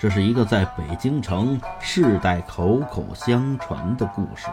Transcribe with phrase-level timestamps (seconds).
[0.00, 4.46] 这是一个在北京城世代口口相传的故事，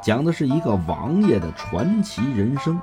[0.00, 2.80] 讲的是一个王爷的传奇人生。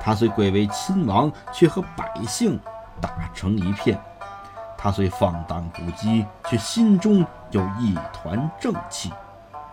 [0.00, 2.58] 他虽贵为亲王，却和百姓
[3.00, 3.96] 打成一片；
[4.76, 9.12] 他虽放荡不羁，却心中有一团正气。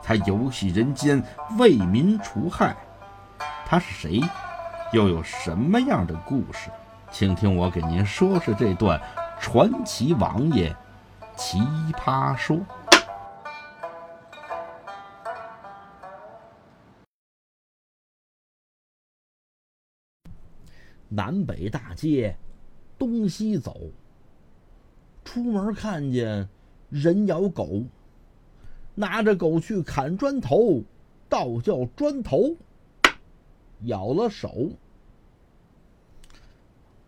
[0.04, 1.24] 他游戏人间，
[1.58, 2.76] 为民除害。
[3.66, 4.22] 他是谁？
[4.92, 6.70] 又有什么样的故事？
[7.10, 9.02] 请听我给您说说这段。
[9.44, 10.74] 传奇王爷
[11.36, 11.60] 奇
[11.92, 12.58] 葩说：
[21.10, 22.38] 南北大街，
[22.98, 23.76] 东西走。
[25.26, 26.48] 出门看见
[26.90, 27.84] 人咬狗，
[28.96, 30.82] 拿着狗去砍砖头，
[31.28, 32.56] 倒叫砖头
[33.82, 34.70] 咬了手。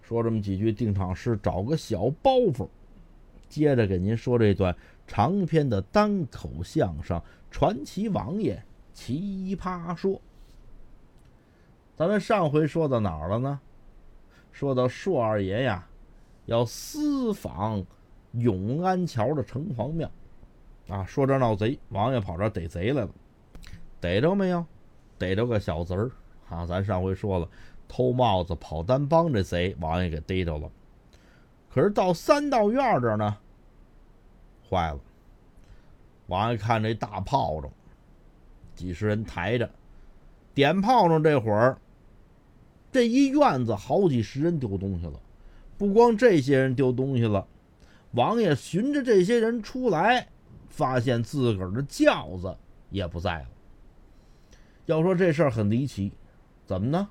[0.08, 2.70] 说这么几句定场诗，找个小包袱，
[3.50, 4.76] 接着给您说这段
[5.08, 7.18] 长篇的单口相声
[7.50, 10.12] 《传奇王爷奇葩说》。
[11.96, 13.60] 咱们上回说到哪儿了呢？
[14.52, 15.88] 说到硕二爷呀，
[16.46, 17.84] 要私访
[18.34, 20.10] 永安桥的城隍庙，
[20.88, 23.10] 啊，说这闹贼，王爷跑这逮贼来了，
[24.00, 24.64] 逮着没有？
[25.18, 26.12] 逮着个小贼儿
[26.48, 26.64] 啊！
[26.68, 27.50] 咱上回说了。
[27.88, 30.70] 偷帽子跑单帮这贼，王爷给逮着了。
[31.70, 33.38] 可是到三道院这儿呢，
[34.70, 35.00] 坏了。
[36.28, 37.70] 王爷看这大炮仗，
[38.76, 39.70] 几十人抬着
[40.54, 41.78] 点炮仗，这会儿
[42.92, 45.20] 这一院子好几十人丢东西了。
[45.78, 47.46] 不光这些人丢东西了，
[48.12, 50.30] 王爷寻着这些人出来，
[50.70, 52.58] 发现自个儿的轿子
[52.90, 53.48] 也不在了。
[54.86, 56.14] 要说这事儿很离奇，
[56.66, 57.10] 怎么呢？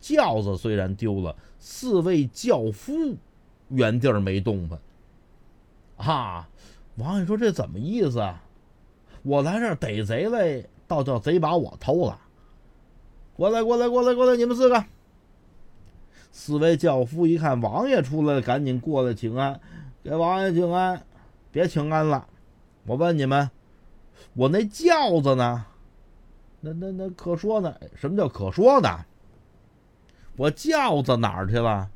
[0.00, 2.92] 轿子虽然丢了，四位轿夫
[3.68, 4.78] 原地儿没动弹。
[5.96, 6.48] 啊，
[6.96, 8.42] 王爷说这怎么意思啊？
[9.22, 12.18] 我来这儿逮贼来，倒叫贼把我偷了。
[13.36, 14.84] 过来，过来，过来，过来，你们四个。
[16.32, 19.60] 四位轿夫一看王爷出来了，赶紧过来请安，
[20.02, 21.04] 给王爷请安。
[21.52, 22.26] 别请安了，
[22.86, 23.50] 我问你们，
[24.34, 25.66] 我那轿子呢？
[26.60, 27.74] 那那那可说呢？
[27.96, 29.04] 什么叫可说呢？
[30.40, 31.86] 我轿子哪儿去了？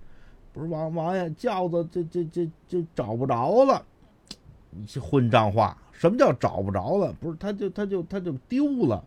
[0.53, 3.83] 不是王王爷轿子，这这这这找不着了。
[4.69, 5.75] 你这混账话！
[5.93, 7.11] 什么叫找不着了？
[7.15, 9.03] 不是他就他就他就丢了，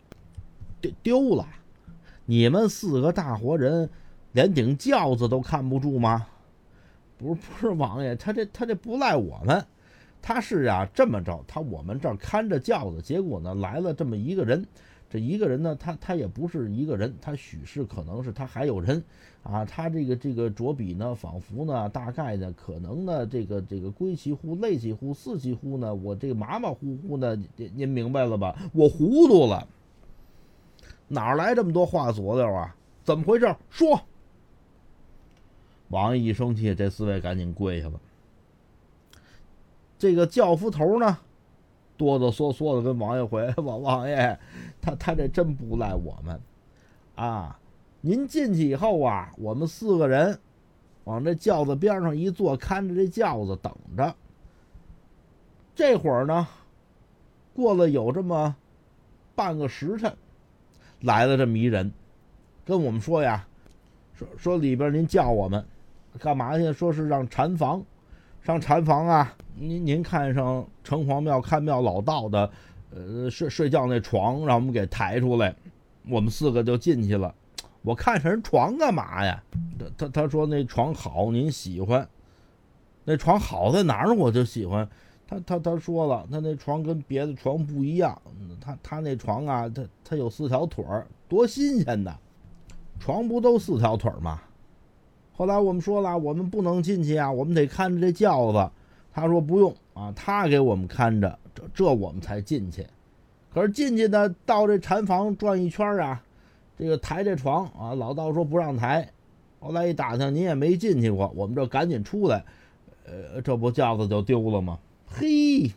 [0.80, 1.46] 丢丢了。
[2.24, 3.88] 你们四个大活人，
[4.32, 6.26] 连顶轿子都看不住吗？
[7.16, 9.64] 不是不是王爷，他这他这不赖我们，
[10.20, 14.66] 他是啊这么着，他我们这儿看着轿子，结果呢来了这么一个人。
[15.10, 19.02] 这一个人呢，他他也不是一个人，他许是可能是他还有人，
[19.42, 28.54] 啊，他这个这个着笔呢，仿佛呢，大概呢，可能呢，这个这个归其乎，类其乎，似其乎呢，我这个马马虎虎呢，您您明白了吧？
[28.74, 29.66] 我糊涂了，
[31.08, 32.76] 哪来这么多话佐料啊？
[33.02, 33.56] 怎么回事？
[33.70, 34.02] 说。
[35.88, 37.98] 王爷一生气，这四位赶紧跪下了。
[39.98, 41.18] 这个教夫头呢？
[41.98, 44.38] 哆哆嗦嗦的跟王爷回 王王爷，
[44.80, 46.40] 他他这真不赖我们，
[47.16, 47.58] 啊，
[48.00, 50.38] 您进去以后啊，我们四个人
[51.04, 54.14] 往这轿子边上一坐，看着这轿子等着。
[55.74, 56.46] 这会儿呢，
[57.52, 58.54] 过了有这么
[59.34, 60.16] 半个时辰，
[61.00, 61.92] 来了这么一人，
[62.64, 63.46] 跟我们说呀，
[64.14, 65.64] 说说里边您叫我们
[66.18, 66.72] 干嘛去？
[66.72, 67.84] 说是让禅房。
[68.42, 69.34] 上禅房啊！
[69.54, 72.50] 您您看上城隍庙看庙老道的，
[72.90, 75.54] 呃，睡睡觉那床，让我们给抬出来，
[76.08, 77.34] 我们四个就进去了。
[77.82, 79.42] 我看上人床干嘛呀？
[79.78, 82.08] 他他他说那床好，您喜欢。
[83.04, 84.14] 那床好在哪儿？
[84.14, 84.88] 我就喜欢。
[85.26, 88.20] 他他他说了，他那床跟别的床不一样。
[88.60, 92.16] 他他那床啊，他他有四条腿儿，多新鲜的！
[92.98, 94.40] 床不都四条腿儿吗？
[95.38, 98.68] 后来我们说了，我们不能进去啊，我们得看着这轿子。
[99.12, 102.84] 他说不用啊，他给我们看着，这这我们才进去。
[103.54, 106.20] 可是进去呢，到这禅房转一圈啊，
[106.76, 109.08] 这个抬这床啊，老道说不让抬。
[109.60, 112.44] 后来一打听，您也没进去过，我们这赶紧出来。
[113.06, 114.80] 呃，这不轿子就丢了吗？
[115.06, 115.70] 嘿，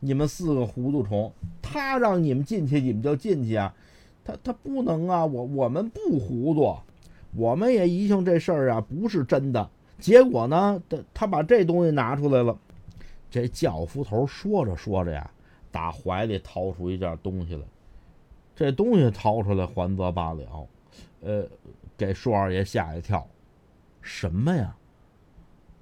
[0.00, 3.72] 你们四个糊涂虫，他让你们进去，你们就进去啊？
[4.24, 6.76] 他他不能啊，我我们不糊涂。
[7.34, 12.56] 我们也疑心这事儿啊不是真的，结果呢，他他把这东西拿出来了。
[13.30, 15.30] 这教夫头说着说着呀，
[15.70, 17.62] 打怀里掏出一件东西来。
[18.54, 20.68] 这东西掏出来还则罢了，
[21.22, 21.46] 呃，
[21.96, 23.26] 给硕二爷吓一跳。
[24.02, 24.76] 什么呀？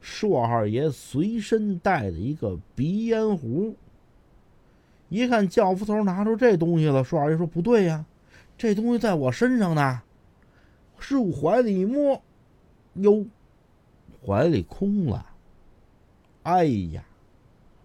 [0.00, 3.75] 硕二爷随身带的一个鼻烟壶。
[5.08, 8.06] 一看教夫头拿出这东西了，硕二爷说：“不对呀，
[8.56, 10.00] 这东西在我身上呢。”
[11.08, 12.20] 入怀里一摸，
[12.94, 13.25] 哟，
[14.25, 15.26] 怀里空了。
[16.43, 17.05] 哎呀，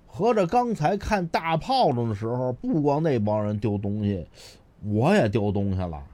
[0.08, 4.28] 合着刚才看大炮仗的时候，不光那帮人丢东西，
[4.84, 6.06] 我也丢东西了。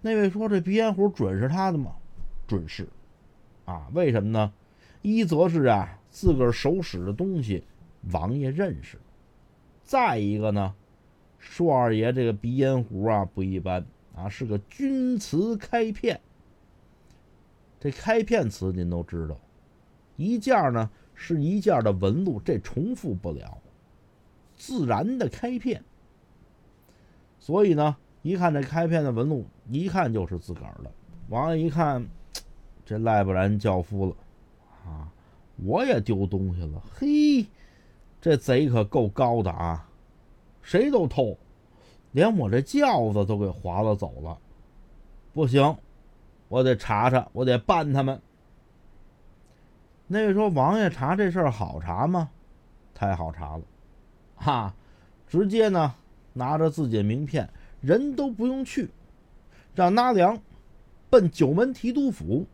[0.00, 1.92] 那位说：“这鼻烟壶准是他的吗？”
[2.46, 2.88] 准是。
[3.64, 4.52] 啊，为什么呢？
[5.02, 7.64] 一则是啊，自个儿手使的东西，
[8.12, 8.96] 王爷认识；
[9.82, 10.74] 再一个呢，
[11.38, 13.84] 硕二爷这个鼻烟壶啊不一般
[14.16, 16.20] 啊，是个钧瓷开片。
[17.78, 19.38] 这开片瓷您都知道，
[20.16, 23.58] 一件呢是一件的纹路，这重复不了，
[24.56, 25.84] 自然的开片。
[27.38, 30.90] 所以呢，一看这开片的纹路，一看就是自个儿的。
[31.28, 32.04] 王爷一看。
[32.88, 34.16] 这赖不然教夫了，
[34.88, 35.10] 啊！
[35.56, 37.44] 我也丢东西了，嘿，
[38.20, 39.90] 这贼可够高的啊！
[40.62, 41.36] 谁都偷，
[42.16, 44.38] 连我这轿子都给划了走了，
[45.34, 45.76] 不行，
[46.48, 48.18] 我得查查，我得办他们。
[50.06, 52.30] 那位说：“王爷查这事儿好查吗？
[52.94, 53.62] 太好查了，
[54.34, 54.74] 哈！
[55.28, 55.94] 直接呢，
[56.32, 57.50] 拿着自己的名片，
[57.82, 58.88] 人都不用去，
[59.74, 60.40] 让纳凉，
[61.10, 62.46] 奔九门提督府。”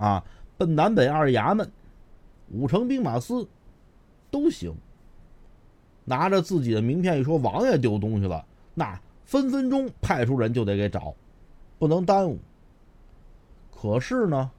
[0.00, 0.24] 啊，
[0.56, 1.70] 奔南北二衙门、
[2.50, 3.46] 五城兵马司
[4.30, 4.74] 都行。
[6.06, 11.14] 拿着自己的名片一说，王爷丢东西了，那分分钟派出人就得给找，
[11.78, 12.38] 不能耽误。
[13.70, 14.50] 可是呢，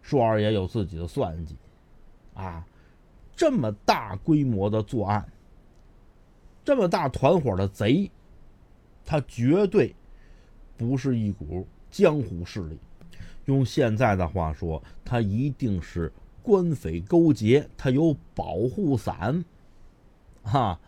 [0.00, 1.56] 硕二爷有自己的算计，
[2.34, 2.66] 啊，
[3.36, 5.26] 这么大规模的作案，
[6.64, 8.10] 这么大团伙的贼，
[9.04, 9.94] 他绝对
[10.76, 12.78] 不是一股江湖势力。
[13.46, 16.12] 用现在的话说，他一定是
[16.42, 19.44] 官匪勾结，他有保护伞，
[20.44, 20.78] 哈，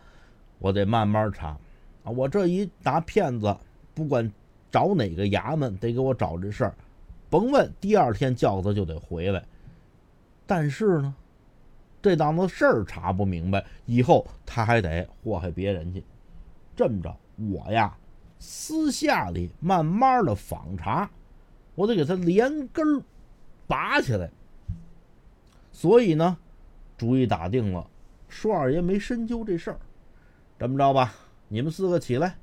[0.59, 1.57] 我得慢慢查
[2.05, 2.11] 啊！
[2.11, 3.53] 我这一拿骗子，
[3.93, 4.31] 不管
[4.71, 6.75] 找哪个衙门，得给我找这事儿，
[7.29, 9.43] 甭问，第二天轿子就得回来。
[10.45, 11.13] 但是呢，
[12.01, 16.03] 这档子事儿查不明白，以后他还得祸害别人去。
[16.75, 17.97] 这么着，我呀，
[18.37, 21.09] 私下里慢慢的访查。
[21.73, 23.03] 我得给他连根儿
[23.67, 24.29] 拔起来，
[25.73, 26.37] 所以呢，
[26.97, 27.85] 主意打定了。
[28.29, 29.79] 舒二爷没深究这事儿，
[30.59, 31.13] 这么着吧，
[31.47, 32.35] 你们四个起来，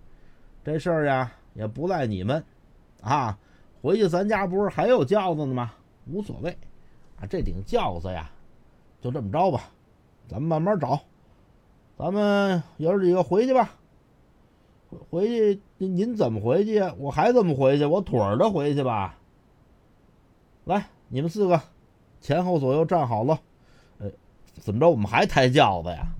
[0.64, 2.44] 这事儿呀也不赖你们，
[3.00, 3.38] 啊，
[3.80, 5.72] 回去咱家不是还有轿子呢吗？
[6.06, 6.50] 无所谓，
[7.20, 8.30] 啊，这顶轿子呀，
[9.00, 9.70] 就这么着吧，
[10.28, 11.00] 咱们慢慢找，
[11.98, 13.74] 咱们爷儿几个回去吧。
[15.10, 16.94] 回去您您怎么回去呀？
[16.98, 17.84] 我还怎么回去？
[17.84, 19.18] 我腿儿着回去吧。
[20.64, 21.60] 来，你们四个
[22.20, 23.40] 前后左右站好了。
[23.98, 24.10] 呃，
[24.60, 24.90] 怎么着？
[24.90, 26.14] 我们还抬轿子呀？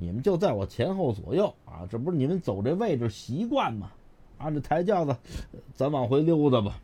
[0.00, 1.84] 你们就在我前后左右啊！
[1.90, 3.90] 这不是你们走这位置习惯吗？
[4.38, 5.16] 啊，这抬轿子，
[5.74, 6.80] 咱往回溜达吧。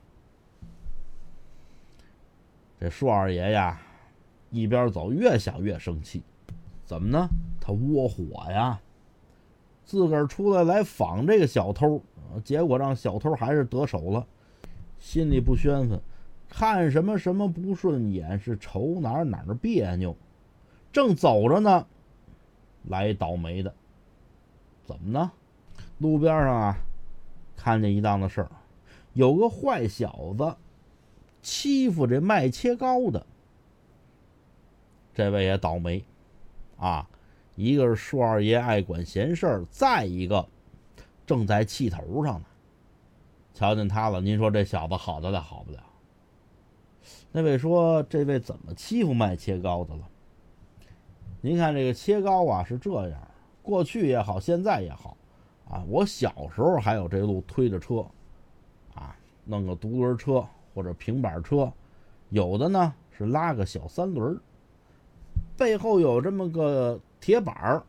[2.81, 3.81] 这硕二爷呀，
[4.51, 6.25] 一边走越想越生气。
[6.85, 7.29] 怎么呢？
[7.61, 8.81] 他窝火呀！
[9.85, 12.03] 自个儿出来来访这个小偷，
[12.43, 14.27] 结果让小偷还是得手了，
[14.99, 16.01] 心里不宣愤。
[16.49, 20.17] 看什么什么不顺眼，是瞅哪哪别扭。
[20.93, 21.87] 正走着呢，
[22.89, 23.75] 来倒霉的，
[24.85, 25.33] 怎么呢？
[25.99, 26.77] 路边上啊，
[27.57, 28.51] 看见一档子事儿，
[29.13, 30.57] 有个坏小子
[31.43, 33.25] 欺负这卖切糕的。
[35.15, 36.05] 这位也倒霉
[36.77, 37.09] 啊！
[37.55, 40.49] 一个是树二爷爱管闲事儿，再一个
[41.25, 42.47] 正在气头上呢。
[43.55, 45.79] 瞧见他了，您说这小子好得了好不了？
[47.31, 50.09] 那位说：“这位怎么欺负卖切糕的了？
[51.45, 53.21] 您看这个切糕啊，是这样，
[53.63, 55.15] 过去也好，现在也好，
[55.69, 57.97] 啊，我小时候还有这路推着车，
[58.95, 61.71] 啊，弄个独轮车或者平板车，
[62.31, 64.41] 有的呢是拉个小三轮，
[65.55, 67.83] 背后有这么个铁板儿，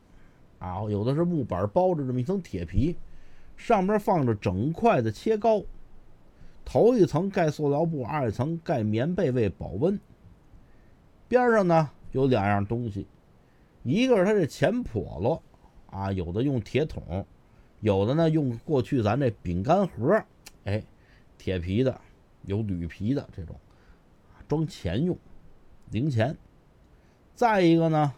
[0.59, 2.97] 啊，有的是木板包着这么一层铁皮，
[3.55, 5.63] 上面放着整块的切糕。”
[6.65, 9.97] 头一层盖塑料布，二层盖棉被为保温。
[11.29, 13.07] 边上呢有两样东西，
[13.85, 15.39] 一个是它这钱笸箩，
[15.91, 17.25] 啊，有的用铁桶，
[17.79, 20.21] 有的呢用过去咱这饼干盒，
[20.65, 20.83] 哎，
[21.37, 22.01] 铁皮的，
[22.43, 23.55] 有铝皮的这种，
[24.47, 25.15] 装钱用，
[25.91, 26.35] 零钱。
[27.35, 28.13] 再一个呢，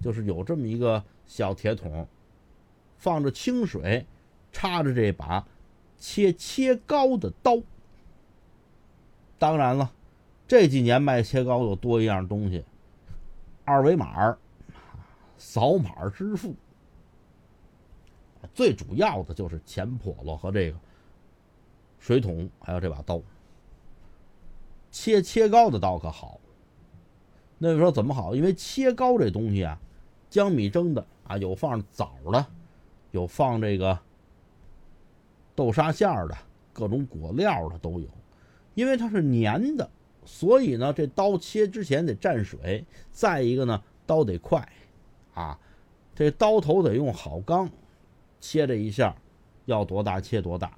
[0.00, 2.06] 就是有这么一个小铁桶，
[2.96, 4.06] 放着清水，
[4.52, 5.46] 插着这把。
[5.98, 7.58] 切切糕的刀，
[9.38, 9.90] 当然了，
[10.46, 12.62] 这几年卖切糕又多一样东西，
[13.64, 14.36] 二维码
[15.38, 16.54] 扫码支付。
[18.54, 20.78] 最主要的就是钱笸箩和这个
[21.98, 23.20] 水桶，还有这把刀。
[24.90, 26.40] 切切糕的刀可好。
[27.58, 28.34] 那位说怎么好？
[28.34, 29.78] 因为切糕这东西啊，
[30.30, 32.46] 江米蒸的啊，有放枣的，
[33.10, 33.98] 有放这个
[35.54, 36.36] 豆沙馅儿的，
[36.72, 38.08] 各种果料的都有。
[38.74, 39.90] 因为它是粘的，
[40.24, 42.84] 所以呢，这刀切之前得蘸水。
[43.10, 44.66] 再一个呢，刀得快
[45.36, 45.60] 啊，
[46.14, 47.70] 这刀头得用好钢。
[48.40, 49.16] 切这一下，
[49.64, 50.76] 要多大切多大，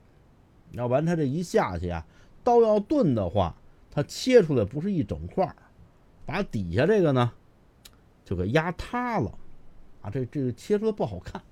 [0.73, 2.07] 要不然它这一下去啊，
[2.43, 3.55] 刀要钝的话，
[3.91, 5.55] 它切出来不是一整块儿，
[6.25, 7.33] 把底下这个呢
[8.25, 9.39] 就给压塌了，
[10.03, 11.43] 啊，这这个切出来不好看，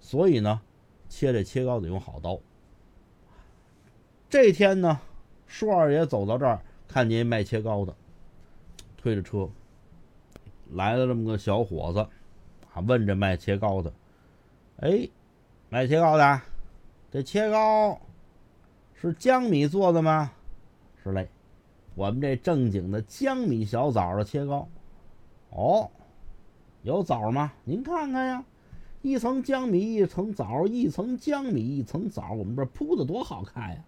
[0.00, 0.60] 所以呢，
[1.08, 2.40] 切这切糕得用好刀。
[4.28, 5.00] 这天呢，
[5.46, 7.94] 舒二爷走到这儿，看见卖切糕的，
[8.96, 9.48] 推着车
[10.72, 12.00] 来了这么个小伙子，
[12.72, 13.92] 啊，问这卖切糕的。
[14.78, 15.08] 哎，
[15.68, 16.40] 卖切糕的，
[17.10, 17.98] 这切糕
[18.94, 20.32] 是江米做的吗？
[21.02, 21.28] 是嘞，
[21.94, 24.68] 我们这正经的江米小枣的切糕。
[25.50, 25.90] 哦，
[26.82, 27.52] 有枣吗？
[27.64, 28.44] 您看看呀，
[29.02, 33.84] 一层江米，一层枣，一层江米，一层枣，我们这铺的多好看呀！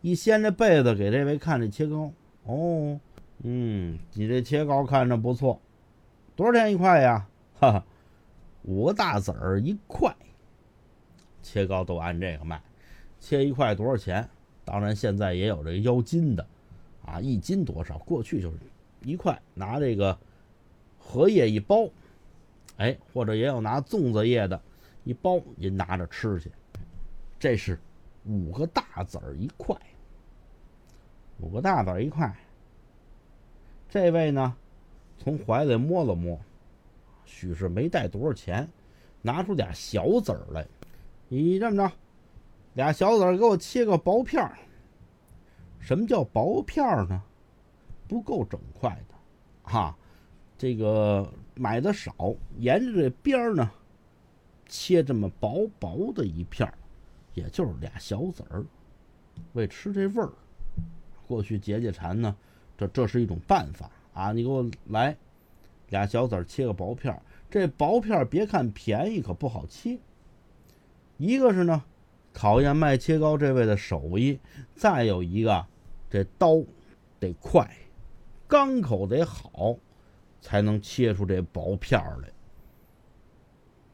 [0.00, 2.10] 一掀这被子给这位看这切糕。
[2.44, 2.98] 哦，
[3.42, 5.60] 嗯，你这切糕看着不错，
[6.40, 7.28] 多少钱一块呀？
[7.58, 7.84] 哈哈。
[8.62, 10.10] 五个大子儿一块，
[11.42, 12.62] 切糕都按这个卖，
[13.18, 14.26] 切一块多少钱？
[14.64, 16.46] 当然现在也有这个腰斤的，
[17.04, 17.98] 啊，一斤多少？
[17.98, 18.56] 过去就是
[19.02, 20.18] 一块，拿这个
[20.98, 21.86] 荷叶一包，
[22.78, 24.58] 哎，或者也有拿粽子叶的
[25.04, 26.50] 一包，您拿着吃去。
[27.38, 27.78] 这是
[28.24, 29.76] 五个大子儿一块，
[31.38, 32.34] 五个大子儿一块。
[33.90, 34.56] 这位呢，
[35.22, 36.40] 从怀里摸了摸。
[37.26, 38.66] 许是没带多少钱，
[39.20, 40.66] 拿出俩小子儿来。
[41.28, 41.92] 你这么着，
[42.72, 44.58] 俩小子儿给我切个薄片儿。
[45.78, 47.22] 什么叫薄片儿呢？
[48.08, 49.14] 不够整块的，
[49.62, 49.94] 哈。
[50.56, 53.70] 这个买的少，沿着这边儿呢，
[54.66, 56.74] 切这么薄薄的一片儿，
[57.34, 58.64] 也就是俩小子儿，
[59.52, 60.30] 为吃这味儿。
[61.26, 62.34] 过去解解馋呢，
[62.76, 64.32] 这这是一种办法啊。
[64.32, 65.16] 你给我来。
[65.88, 69.98] 俩小子切个薄片儿，这薄片儿别看便宜，可不好切。
[71.16, 71.82] 一个是呢，
[72.32, 74.38] 考验卖切糕这位的手艺；
[74.76, 75.66] 再有一个，
[76.08, 76.62] 这刀
[77.18, 77.68] 得快，
[78.46, 79.76] 钢口得好，
[80.40, 82.28] 才能切出这薄片儿来。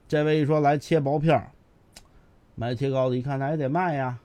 [0.07, 1.51] 这位一说来切薄片儿，
[2.57, 4.21] 卖切糕的一看，那也得卖呀。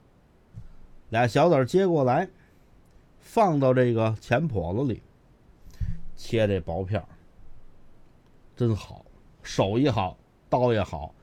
[1.08, 2.28] 俩小子接过来，
[3.22, 5.02] 放到这个钱笸箩里，
[6.22, 7.08] 切这薄片儿。
[8.56, 9.04] 真好，
[9.42, 10.16] 手艺好，
[10.52, 11.16] 刀也好，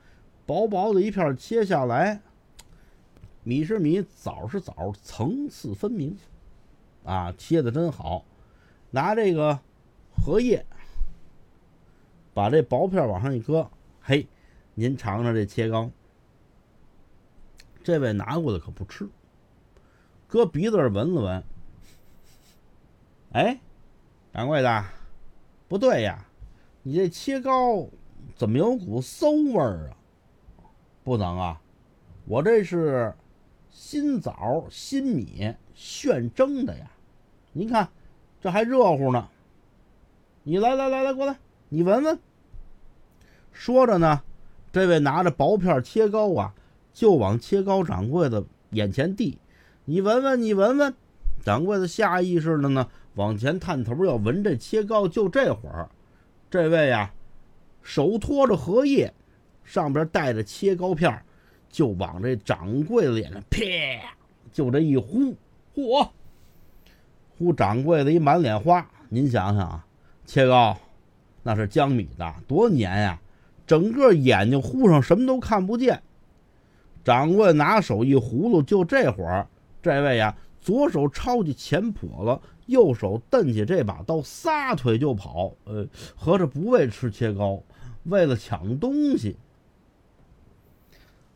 [0.45, 2.21] 薄薄的一片切下来，
[3.43, 6.17] 米是米，枣是枣，层次分明，
[7.05, 8.25] 啊，切的真好。
[8.91, 9.57] 拿这个
[10.11, 10.65] 荷叶，
[12.33, 14.27] 把这薄片往上一搁，嘿，
[14.73, 15.89] 您尝尝这切糕。
[17.81, 19.07] 这位拿过来可不吃，
[20.27, 21.43] 搁鼻子上闻了闻，
[23.31, 23.61] 哎，
[24.39, 24.85] 掌柜的，
[25.67, 26.25] 不对呀。
[26.83, 27.85] 你这切糕
[28.37, 29.91] 怎么有股馊味儿啊？
[31.03, 31.59] 不能啊，
[32.23, 33.13] 我这是
[33.69, 36.89] 新枣新米现蒸的呀。
[37.51, 37.89] 您看，
[38.39, 39.27] 这还热乎呢。
[40.43, 41.35] 你来来来来，过来，
[41.67, 42.17] 你闻闻。
[43.51, 44.21] 说着呢，
[44.71, 46.53] 这位拿着薄片切糕啊，
[46.93, 49.37] 就往切糕掌柜的眼前递。
[49.83, 50.95] 你闻闻，你闻闻。
[51.43, 55.05] 掌柜的下意识的呢，往前探头要闻这切糕。
[55.05, 55.89] 就这会儿。
[56.49, 57.11] 这位呀，
[57.83, 59.13] 手托着荷叶，
[59.65, 61.21] 上边带着切糕片
[61.69, 63.59] 就往这掌柜的脸上啪，
[64.53, 65.35] 就这一呼，
[65.75, 66.07] 嚯！
[67.37, 68.89] 呼掌柜的一满脸花。
[69.09, 69.85] 您想想啊，
[70.25, 70.77] 切糕
[71.43, 73.19] 那是江米的，多粘呀！
[73.67, 76.01] 整个眼睛糊上，什么都看不见。
[77.03, 79.45] 掌柜拿手一葫芦，就这会儿，
[79.83, 82.39] 这位呀，左手抄起钱笸箩。
[82.67, 85.51] 右手蹬起这把刀，撒腿就跑。
[85.63, 87.63] 呃，合着不为吃切糕，
[88.03, 89.35] 为了抢东西，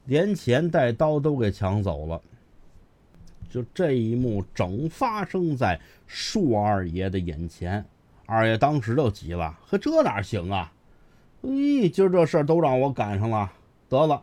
[0.06, 2.22] 连钱带刀都给抢走了。
[3.50, 7.84] 就这一幕，整发生在树二爷的眼前。
[8.28, 10.72] 二爷当时就急了：“呵这哪行啊？
[11.42, 13.52] 咦，今儿这事儿都让我赶上了。
[13.90, 14.22] 得了，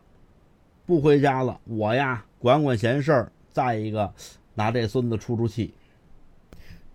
[0.85, 3.31] 不回家了，我呀管管闲事儿。
[3.51, 4.13] 再一个，
[4.53, 5.73] 拿这孙子出出气。”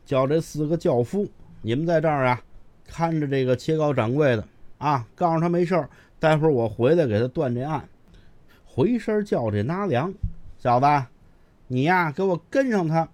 [0.06, 1.26] 叫这四个轿夫，
[1.62, 2.40] 你们在这儿啊，
[2.86, 4.46] 看着这个切糕掌柜的
[4.78, 7.88] 啊，告诉他没事儿，待会儿我回来给他断这案。
[8.64, 10.14] 回身叫这纳凉
[10.58, 10.86] 小子，
[11.66, 13.08] 你呀给我跟上他，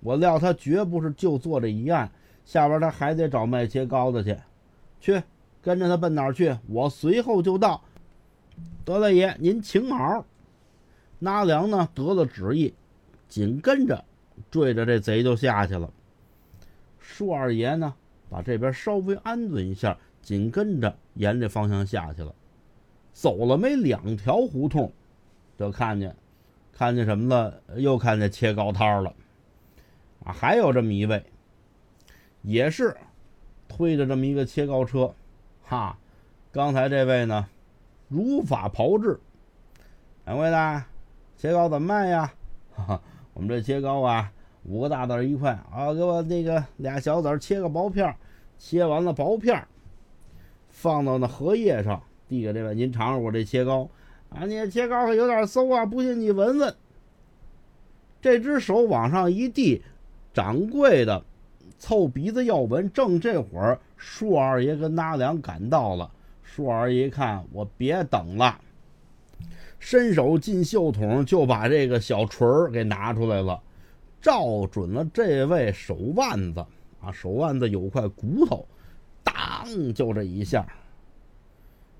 [0.00, 2.10] 我料他绝不是就做这一案，
[2.46, 4.36] 下边他还得找卖切糕的去，
[5.00, 5.22] 去
[5.60, 6.56] 跟着他奔哪儿去？
[6.68, 7.82] 我随后就到。
[8.84, 10.24] 德大爷，您请好。
[11.18, 12.72] 纳凉呢得了旨意，
[13.34, 14.04] 紧跟着
[14.48, 15.92] 追着这贼就下去了。
[17.00, 17.92] 舒二爷呢
[18.30, 22.32] 把这边稍微安顿一下，紧跟着沿这方向下去了。
[23.12, 24.92] 走了没两条胡同，
[25.58, 26.14] 就看见，
[26.72, 27.60] 看见什么了？
[27.74, 29.12] 又看见切糕摊了，
[30.22, 31.20] 啊，还有这么一位，
[32.42, 32.96] 也是
[33.66, 35.12] 推着这么一个切糕车，
[35.64, 35.98] 哈，
[36.52, 37.48] 刚才这位呢，
[38.06, 39.18] 如法炮制，
[40.24, 40.84] 掌柜的，
[41.36, 42.32] 切糕怎么卖呀？
[42.76, 43.02] 哈哈，
[43.34, 44.32] 我们这切糕啊，
[44.64, 48.16] 五个大子一块，啊，给我那个俩小子切个薄片儿
[48.58, 49.68] 切完了薄片儿
[50.70, 52.02] 放到那荷叶上。
[52.26, 53.86] 递给这位，您尝尝我这切糕
[54.30, 54.46] 啊！
[54.46, 56.74] 你切糕还有点馊啊，不信你闻闻。
[58.22, 59.82] 这只手往上一递，
[60.32, 61.22] 掌柜的
[61.78, 62.90] 凑鼻子要闻。
[62.90, 66.10] 正这会儿，舒二爷跟纳凉赶到了。
[66.42, 68.58] 舒二爷一看，我别等了，
[69.84, 73.60] 伸手进袖筒就把这个小锤儿给拿出来了，
[74.18, 76.64] 照准了这位手腕子
[77.02, 77.12] 啊！
[77.12, 78.66] 手腕子有块骨头，
[79.22, 80.66] 当就这一下。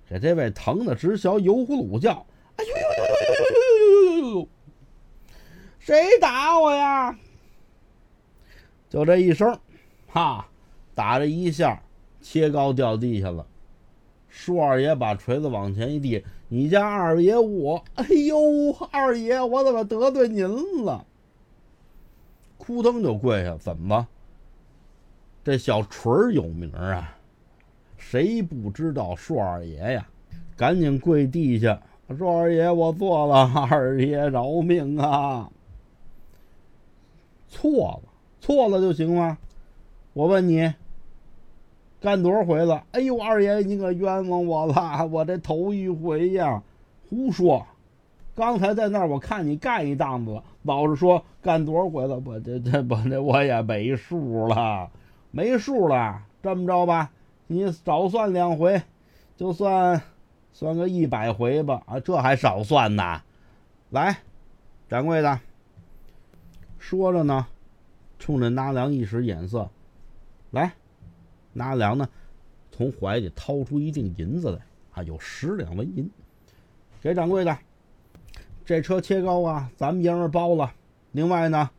[0.09, 2.25] 给这位疼的直小油葫芦叫，
[2.57, 4.49] 哎呦呦呦呦呦呦呦呦呦呦！
[5.79, 7.15] 谁打我呀？
[8.89, 9.61] 就这一声，
[10.07, 10.49] 哈，
[10.95, 11.83] 打这一下，
[12.23, 13.47] 切糕掉地下了。
[14.31, 16.25] 舒二爷把锤子往前一递
[16.55, 20.47] ：“你家二爷我，哎呦，二爷我怎么得罪您
[20.85, 21.05] 了？”
[22.65, 24.07] 扑腾就跪下，怎么？
[25.43, 27.19] 这小锤有名啊！
[27.97, 30.07] 谁不知道硕二爷呀？
[30.57, 31.83] 赶紧跪地下！
[32.17, 35.51] 硕二爷，我错了，二爷饶命啊！
[37.49, 38.09] 错了，
[38.41, 39.37] 错了就行吗？
[40.13, 40.73] 我问你，
[42.05, 42.85] 干多少回了？
[42.93, 45.07] 哎呦，二爷，你可冤枉我了！
[45.11, 46.63] 我这头一回呀！
[47.09, 47.67] 胡说！
[48.35, 52.21] 刚才在那儿我看你干一档子，老实说，干多少回了？
[52.23, 54.91] 我这这我这我也没数了，
[55.31, 56.21] 没数了。
[56.43, 57.11] 这么着吧。
[57.47, 58.83] 你少算两回，
[59.39, 60.03] 就算
[60.53, 61.81] 算个一百回吧。
[61.87, 63.23] 啊，这还少算呢。
[63.89, 64.19] 来，
[64.91, 65.41] 掌柜的，
[66.79, 67.47] 说着呢，
[68.19, 69.71] 冲着纳凉一使眼色。
[70.51, 70.75] 来，
[71.55, 72.07] 拿粮呢，
[72.71, 74.59] 从怀里掏出一锭银子来，
[74.93, 76.11] 啊，有十两纹银，
[77.01, 77.57] 给掌柜的。
[78.65, 80.73] 这车切糕啊，咱们爷们包了。
[81.13, 81.71] 另外呢，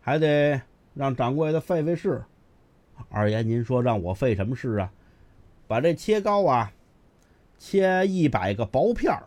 [0.00, 0.60] 还得
[0.94, 2.24] 让掌柜的费费事。
[3.08, 4.92] 二爷，您说让我费什么事啊？
[5.66, 6.72] 把这切糕啊，
[7.58, 9.24] 切一百个薄片儿。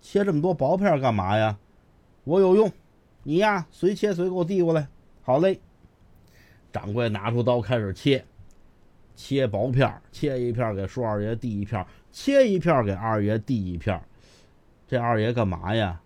[0.00, 1.58] 切这么多薄片儿干嘛呀？
[2.24, 2.70] 我有用，
[3.24, 4.88] 你呀随切随给我递过来。
[5.22, 5.58] 好嘞。
[6.70, 8.24] 掌柜拿出刀开始切，
[9.18, 14.00] 切薄片儿，切一片给叔二爷递一片，切一片给二爷递一片。
[14.86, 16.00] 这二爷干嘛呀？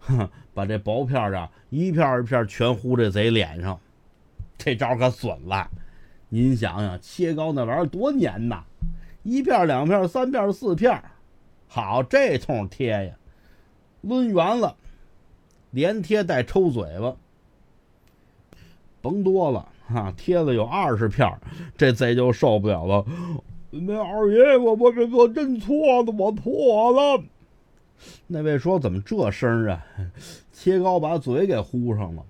[0.00, 3.78] 哼，把这薄片啊一片一片全糊这贼脸上，
[4.56, 5.70] 这招可损了。
[6.30, 8.64] 您想想，切糕那玩意儿多粘呐！
[9.22, 11.02] 一片、两片、三片、四片，
[11.68, 13.14] 好，这通贴呀，
[14.02, 14.74] 抡圆了，
[15.70, 17.14] 连贴带抽嘴巴，
[19.02, 21.28] 甭多了哈，贴了有二十片，
[21.76, 23.04] 这贼就受不了了。
[23.70, 27.22] 那二爷，我我我认错了，我错了。
[28.26, 29.84] 那位说：“怎么这声啊？
[30.52, 32.22] 切糕把嘴给糊上了。”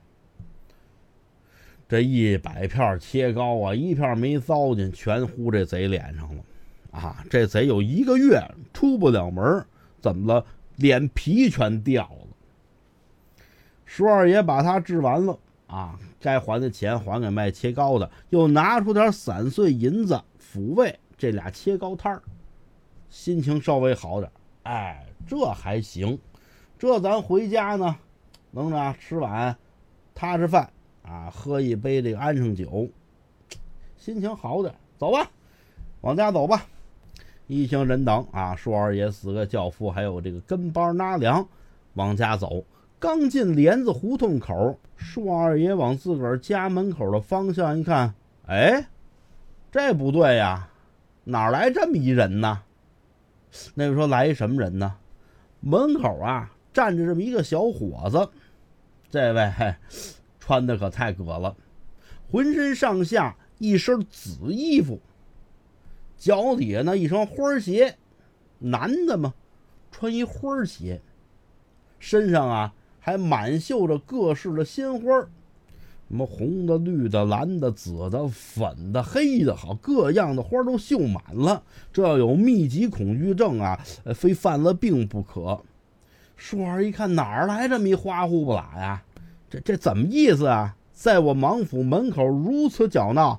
[1.88, 6.42] 这一百片切糕啊，一片没糟践，全糊这贼脸上了，
[6.90, 7.24] 啊！
[7.28, 9.64] 这贼有一个月出不了门，
[10.00, 10.44] 怎么了？
[10.76, 12.26] 脸皮全掉了。
[13.84, 15.38] 舒二爷把他治完了，
[15.74, 22.22] 啊，该还的钱还给卖切糕的，又拿出点散碎银子抚慰这俩切糕摊儿，
[23.10, 24.30] 心情稍微好点。
[24.62, 26.16] 哎，这还行，
[26.78, 27.96] 这咱回家呢，
[28.52, 29.56] 能着吃碗
[30.14, 30.70] 踏实饭。
[31.02, 32.88] 啊，喝一杯这个安生酒，
[33.98, 34.72] 心情好点。
[34.96, 35.28] 走吧，
[36.02, 36.64] 往家走吧。
[37.48, 41.44] 一行人等啊，舒二爷四个轿夫，还有这个跟班纳凉，
[41.94, 42.64] 往家走。
[43.04, 48.14] 刚进帘子胡同口，舒二爷往自个儿家门口的方向一看，
[48.46, 48.86] 哎，
[49.70, 50.70] 这不对呀，
[51.24, 52.62] 哪来这么一人呢？
[53.74, 54.96] 那位说来一什么人呢？
[55.60, 58.26] 门口啊站着这么一个小伙子，
[59.10, 59.52] 这位。
[60.40, 61.54] 穿的可太葛了，
[62.30, 64.98] 浑身上下一身紫衣服，
[66.16, 67.96] 脚底下呢一双花鞋，
[68.60, 69.34] 男的嘛，
[69.90, 71.02] 穿一花鞋，
[71.98, 72.72] 身上啊
[73.04, 75.28] 还满绣着各式的鲜花，什
[76.08, 81.62] 么红的、绿的、蓝的、紫的、粉的、黑的，好各样的花都绣满了。
[81.92, 83.78] 这要有密集恐惧症啊，
[84.14, 85.60] 非犯了病不可。
[86.34, 89.02] 舒儿一看哪儿来这么一花呼不拉呀？
[89.50, 90.74] 这这怎么意思啊？
[90.94, 93.38] 在我王府门口如此搅闹，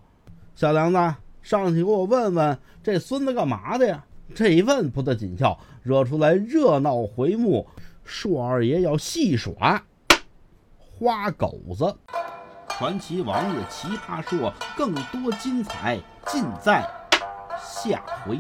[0.56, 4.06] 小娘子上去给我问问这孙子干嘛的呀？
[4.36, 7.66] 这一问不得紧俏，惹出来热闹回目。
[8.06, 9.84] 硕二爷要戏耍
[10.78, 11.94] 花狗子，
[12.70, 16.88] 传奇王爷奇葩说，更多精彩尽在
[17.60, 18.40] 下回。